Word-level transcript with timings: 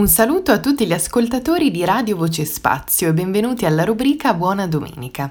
Un 0.00 0.08
saluto 0.08 0.50
a 0.50 0.60
tutti 0.60 0.86
gli 0.86 0.94
ascoltatori 0.94 1.70
di 1.70 1.84
Radio 1.84 2.16
Voce 2.16 2.46
Spazio 2.46 3.10
e 3.10 3.12
benvenuti 3.12 3.66
alla 3.66 3.84
rubrica 3.84 4.32
Buona 4.32 4.66
Domenica. 4.66 5.30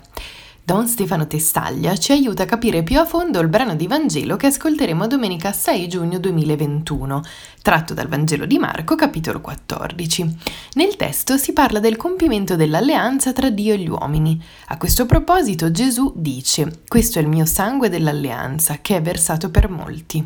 Don 0.63 0.87
Stefano 0.87 1.25
Testaglia 1.25 1.97
ci 1.97 2.11
aiuta 2.11 2.43
a 2.43 2.45
capire 2.45 2.83
più 2.83 2.99
a 2.99 3.05
fondo 3.05 3.39
il 3.39 3.47
brano 3.47 3.75
di 3.75 3.87
Vangelo 3.87 4.35
che 4.35 4.45
ascolteremo 4.45 5.07
domenica 5.07 5.51
6 5.51 5.87
giugno 5.87 6.19
2021, 6.19 7.23
tratto 7.63 7.95
dal 7.95 8.07
Vangelo 8.07 8.45
di 8.45 8.59
Marco, 8.59 8.93
capitolo 8.93 9.41
14. 9.41 10.37
Nel 10.73 10.95
testo 10.95 11.37
si 11.37 11.51
parla 11.51 11.79
del 11.79 11.97
compimento 11.97 12.55
dell'alleanza 12.55 13.33
tra 13.33 13.49
Dio 13.49 13.73
e 13.73 13.79
gli 13.79 13.89
uomini. 13.89 14.39
A 14.67 14.77
questo 14.77 15.07
proposito 15.07 15.71
Gesù 15.71 16.13
dice: 16.15 16.81
Questo 16.87 17.17
è 17.17 17.23
il 17.23 17.27
mio 17.27 17.47
sangue 17.47 17.89
dell'alleanza, 17.89 18.77
che 18.81 18.97
è 18.97 19.01
versato 19.01 19.49
per 19.49 19.67
molti. 19.67 20.23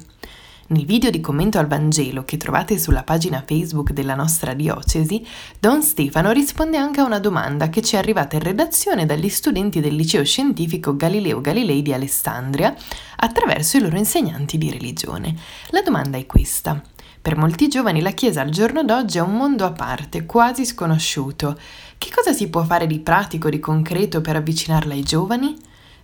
Nel 0.73 0.85
video 0.85 1.11
di 1.11 1.21
commento 1.21 1.59
al 1.59 1.67
Vangelo 1.67 2.25
che 2.25 2.35
trovate 2.35 2.79
sulla 2.79 3.03
pagina 3.03 3.43
Facebook 3.45 3.91
della 3.91 4.15
nostra 4.15 4.55
diocesi, 4.55 5.23
Don 5.59 5.83
Stefano 5.83 6.31
risponde 6.31 6.77
anche 6.77 6.99
a 6.99 7.03
una 7.03 7.19
domanda 7.19 7.69
che 7.69 7.83
ci 7.83 7.93
è 7.93 7.99
arrivata 7.99 8.37
in 8.37 8.41
redazione 8.41 9.05
dagli 9.05 9.29
studenti 9.29 9.81
del 9.81 9.93
liceo 9.93 10.25
scientifico 10.25 10.95
Galileo 10.95 11.41
Galilei 11.41 11.83
di 11.83 11.93
Alessandria 11.93 12.75
attraverso 13.17 13.77
i 13.77 13.81
loro 13.81 13.97
insegnanti 13.97 14.57
di 14.57 14.71
religione. 14.71 15.35
La 15.69 15.83
domanda 15.83 16.17
è 16.17 16.25
questa. 16.25 16.81
Per 17.21 17.37
molti 17.37 17.67
giovani 17.67 18.01
la 18.01 18.09
Chiesa 18.09 18.41
al 18.41 18.49
giorno 18.49 18.83
d'oggi 18.83 19.19
è 19.19 19.21
un 19.21 19.35
mondo 19.35 19.65
a 19.65 19.73
parte, 19.73 20.25
quasi 20.25 20.65
sconosciuto. 20.65 21.55
Che 21.99 22.09
cosa 22.11 22.33
si 22.33 22.49
può 22.49 22.63
fare 22.63 22.87
di 22.87 22.97
pratico, 22.97 23.47
di 23.47 23.59
concreto 23.59 24.21
per 24.21 24.37
avvicinarla 24.37 24.93
ai 24.93 25.03
giovani? 25.03 25.55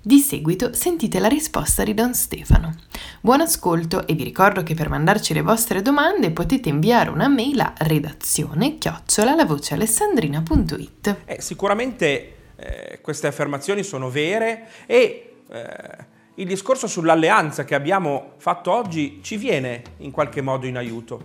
Di 0.01 0.19
seguito 0.19 0.73
sentite 0.73 1.19
la 1.19 1.27
risposta 1.27 1.83
di 1.83 1.93
Don 1.93 2.13
Stefano. 2.13 2.75
Buon 3.21 3.41
ascolto 3.41 4.07
e 4.07 4.13
vi 4.13 4.23
ricordo 4.23 4.63
che 4.63 4.75
per 4.75 4.87
mandarci 4.87 5.33
le 5.33 5.41
vostre 5.41 5.81
domande 5.81 6.31
potete 6.31 6.69
inviare 6.69 7.09
una 7.09 7.27
mail 7.27 7.59
a 7.59 7.73
redazione 7.79 8.77
chiocciola 8.77 9.35
lavocialessandrina.it. 9.35 11.23
Eh, 11.25 11.41
sicuramente 11.41 12.35
eh, 12.55 12.99
queste 13.01 13.27
affermazioni 13.27 13.83
sono 13.83 14.09
vere 14.09 14.69
e 14.85 15.41
eh, 15.49 16.05
il 16.35 16.47
discorso 16.47 16.87
sull'alleanza 16.87 17.65
che 17.65 17.75
abbiamo 17.75 18.35
fatto 18.37 18.71
oggi 18.71 19.19
ci 19.21 19.35
viene 19.35 19.81
in 19.97 20.11
qualche 20.11 20.39
modo 20.39 20.65
in 20.65 20.77
aiuto. 20.77 21.21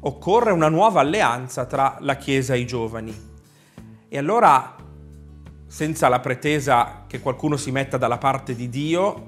Occorre 0.00 0.50
una 0.50 0.68
nuova 0.68 1.02
alleanza 1.02 1.66
tra 1.66 1.98
la 2.00 2.16
Chiesa 2.16 2.54
e 2.54 2.58
i 2.58 2.66
giovani. 2.66 3.14
E 4.08 4.18
allora 4.18 4.74
senza 5.68 6.08
la 6.08 6.18
pretesa 6.18 7.04
che 7.06 7.20
qualcuno 7.20 7.56
si 7.56 7.70
metta 7.70 7.96
dalla 7.96 8.18
parte 8.18 8.56
di 8.56 8.68
Dio, 8.68 9.26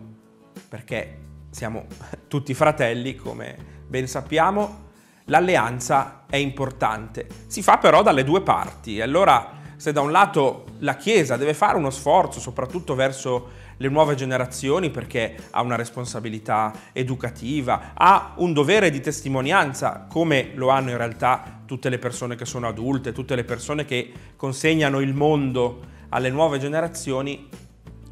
perché 0.68 1.28
siamo 1.50 1.86
tutti 2.28 2.54
fratelli, 2.54 3.16
come 3.16 3.56
ben 3.86 4.06
sappiamo, 4.06 4.88
l'alleanza 5.24 6.24
è 6.28 6.36
importante. 6.36 7.26
Si 7.46 7.62
fa 7.62 7.78
però 7.78 8.02
dalle 8.02 8.24
due 8.24 8.42
parti. 8.42 9.00
Allora, 9.00 9.58
se 9.76 9.92
da 9.92 10.00
un 10.00 10.10
lato 10.10 10.66
la 10.80 10.96
Chiesa 10.96 11.36
deve 11.36 11.54
fare 11.54 11.76
uno 11.76 11.90
sforzo, 11.90 12.38
soprattutto 12.38 12.94
verso 12.94 13.68
le 13.78 13.88
nuove 13.88 14.14
generazioni, 14.14 14.90
perché 14.90 15.36
ha 15.50 15.62
una 15.62 15.76
responsabilità 15.76 16.72
educativa, 16.92 17.92
ha 17.94 18.34
un 18.36 18.52
dovere 18.52 18.90
di 18.90 19.00
testimonianza, 19.00 20.06
come 20.08 20.50
lo 20.54 20.68
hanno 20.68 20.90
in 20.90 20.98
realtà 20.98 21.62
tutte 21.64 21.88
le 21.88 21.98
persone 21.98 22.36
che 22.36 22.44
sono 22.44 22.68
adulte, 22.68 23.12
tutte 23.12 23.34
le 23.34 23.44
persone 23.44 23.86
che 23.86 24.12
consegnano 24.36 25.00
il 25.00 25.14
mondo 25.14 25.80
alle 26.10 26.28
nuove 26.28 26.58
generazioni 26.58 27.48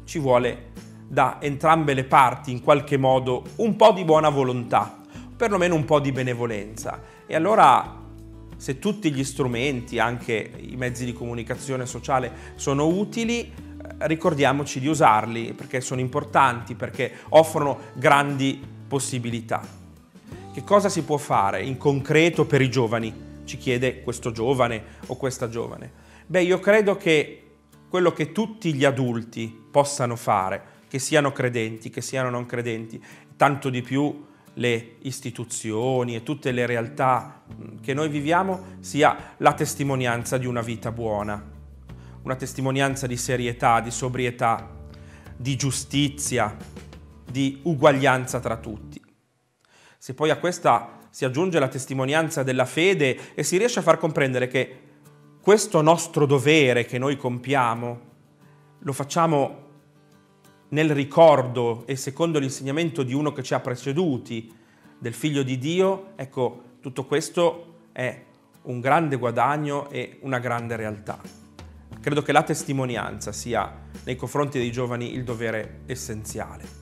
ci 0.05 0.17
vuole 0.17 0.68
da 1.09 1.37
entrambe 1.41 1.95
le 1.95 2.03
parti 2.03 2.51
in 2.51 2.61
qualche 2.61 2.95
modo 2.95 3.43
un 3.57 3.75
po' 3.75 3.91
di 3.91 4.03
buona 4.03 4.29
volontà, 4.29 5.01
perlomeno 5.35 5.73
un 5.73 5.83
po' 5.83 5.99
di 5.99 6.11
benevolenza. 6.11 7.01
E 7.25 7.35
allora 7.35 7.97
se 8.55 8.77
tutti 8.77 9.11
gli 9.11 9.23
strumenti, 9.23 9.97
anche 9.99 10.51
i 10.57 10.75
mezzi 10.75 11.05
di 11.05 11.13
comunicazione 11.13 11.85
sociale, 11.85 12.31
sono 12.55 12.85
utili, 12.87 13.39
eh, 13.39 13.51
ricordiamoci 14.07 14.79
di 14.79 14.87
usarli 14.87 15.53
perché 15.53 15.81
sono 15.81 16.01
importanti, 16.01 16.75
perché 16.75 17.11
offrono 17.29 17.79
grandi 17.93 18.61
possibilità. 18.87 19.65
Che 20.53 20.63
cosa 20.63 20.89
si 20.89 21.03
può 21.03 21.17
fare 21.17 21.63
in 21.63 21.77
concreto 21.77 22.45
per 22.45 22.61
i 22.61 22.69
giovani? 22.69 23.27
Ci 23.45 23.57
chiede 23.57 24.01
questo 24.01 24.31
giovane 24.31 24.83
o 25.07 25.15
questa 25.15 25.49
giovane. 25.49 25.91
Beh, 26.27 26.43
io 26.43 26.59
credo 26.59 26.97
che 26.97 27.43
quello 27.89 28.11
che 28.11 28.31
tutti 28.31 28.73
gli 28.73 28.85
adulti 28.85 29.67
possano 29.71 30.15
fare, 30.15 30.77
che 30.89 30.99
siano 30.99 31.31
credenti, 31.31 31.89
che 31.89 32.01
siano 32.01 32.29
non 32.29 32.45
credenti, 32.47 33.01
tanto 33.37 33.69
di 33.69 33.81
più 33.81 34.25
le 34.55 34.95
istituzioni 35.03 36.15
e 36.15 36.23
tutte 36.23 36.51
le 36.51 36.65
realtà 36.65 37.43
mm, 37.53 37.77
che 37.81 37.93
noi 37.93 38.09
viviamo, 38.09 38.77
sia 38.79 39.35
la 39.37 39.53
testimonianza 39.53 40.37
di 40.37 40.47
una 40.47 40.61
vita 40.61 40.91
buona, 40.91 41.41
una 42.23 42.35
testimonianza 42.35 43.07
di 43.07 43.15
serietà, 43.15 43.79
di 43.79 43.91
sobrietà, 43.91 44.67
di 45.37 45.55
giustizia, 45.55 46.57
di 47.31 47.59
uguaglianza 47.63 48.39
tra 48.39 48.57
tutti. 48.57 49.01
Se 49.97 50.13
poi 50.13 50.31
a 50.31 50.37
questa 50.37 50.97
si 51.11 51.23
aggiunge 51.23 51.59
la 51.59 51.67
testimonianza 51.67 52.41
della 52.43 52.65
fede 52.65 53.35
e 53.35 53.43
si 53.43 53.57
riesce 53.57 53.79
a 53.79 53.83
far 53.83 53.97
comprendere 53.97 54.47
che 54.47 54.79
questo 55.41 55.81
nostro 55.81 56.25
dovere 56.25 56.85
che 56.85 56.97
noi 56.97 57.15
compiamo 57.15 58.07
lo 58.79 58.93
facciamo 58.93 59.67
nel 60.69 60.93
ricordo 60.93 61.85
e 61.87 61.95
secondo 61.95 62.39
l'insegnamento 62.39 63.03
di 63.03 63.13
uno 63.13 63.31
che 63.31 63.43
ci 63.43 63.53
ha 63.53 63.59
preceduti, 63.59 64.53
del 64.97 65.13
figlio 65.13 65.43
di 65.43 65.57
Dio, 65.57 66.11
ecco, 66.15 66.63
tutto 66.81 67.05
questo 67.05 67.77
è 67.93 68.23
un 68.63 68.79
grande 68.79 69.15
guadagno 69.15 69.89
e 69.89 70.17
una 70.21 70.39
grande 70.39 70.75
realtà. 70.75 71.19
Credo 72.01 72.21
che 72.21 72.31
la 72.31 72.43
testimonianza 72.43 73.31
sia 73.31 73.87
nei 74.03 74.15
confronti 74.15 74.57
dei 74.57 74.71
giovani 74.71 75.13
il 75.13 75.23
dovere 75.23 75.81
essenziale. 75.85 76.78